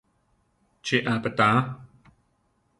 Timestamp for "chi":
0.85-0.97